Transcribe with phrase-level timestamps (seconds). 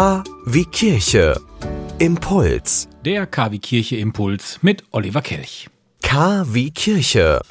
[0.00, 1.38] K wie Kirche.
[1.98, 2.88] Impuls.
[3.04, 5.68] Der KW Kirche Impuls mit Oliver Kelch.
[6.00, 7.42] K wie Kirche.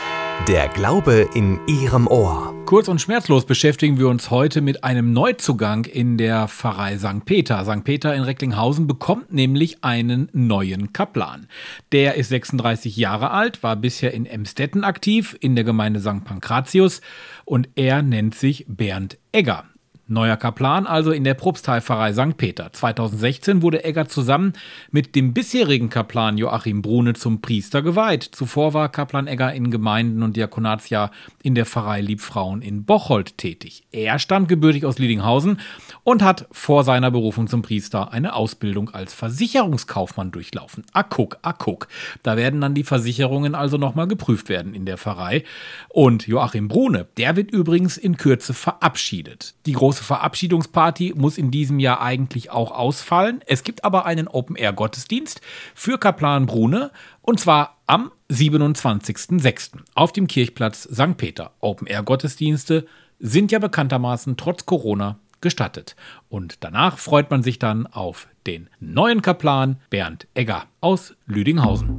[0.48, 2.56] Der Glaube in Ihrem Ohr.
[2.66, 7.24] Kurz und schmerzlos beschäftigen wir uns heute mit einem Neuzugang in der Pfarrei St.
[7.24, 7.64] Peter.
[7.66, 7.84] St.
[7.84, 11.46] Peter in Recklinghausen bekommt nämlich einen neuen Kaplan.
[11.92, 16.24] Der ist 36 Jahre alt, war bisher in Emstetten aktiv, in der Gemeinde St.
[16.24, 17.02] Pankratius
[17.46, 19.66] und er nennt sich Bernd Egger.
[20.12, 22.36] Neuer Kaplan also in der Propsteilpfarrei St.
[22.36, 22.74] Peter.
[22.74, 24.54] 2016 wurde Egger zusammen
[24.90, 28.24] mit dem bisherigen Kaplan Joachim Brune zum Priester geweiht.
[28.24, 31.12] Zuvor war Kaplan Egger in Gemeinden und Diakonatsjahr
[31.44, 33.84] in der Pfarrei Liebfrauen in Bocholt tätig.
[33.92, 35.60] Er stammt gebürtig aus Liedinghausen
[36.04, 40.86] und hat vor seiner Berufung zum Priester eine Ausbildung als Versicherungskaufmann durchlaufen.
[40.92, 41.88] Akuk, akuk.
[42.24, 45.44] Da werden dann die Versicherungen also nochmal geprüft werden in der Pfarrei.
[45.90, 49.54] Und Joachim Brune, der wird übrigens in Kürze verabschiedet.
[49.68, 53.42] Die große große Verabschiedungsparty muss in diesem Jahr eigentlich auch ausfallen.
[53.46, 55.42] Es gibt aber einen Open-Air-Gottesdienst
[55.76, 59.80] für Kaplan Brune und zwar am 27.06.
[59.96, 61.18] auf dem Kirchplatz St.
[61.18, 61.52] Peter.
[61.60, 62.86] Open-Air-Gottesdienste
[63.20, 65.96] sind ja bekanntermaßen trotz Corona gestattet.
[66.30, 71.99] Und danach freut man sich dann auf den neuen Kaplan Bernd Egger aus Lüdinghausen.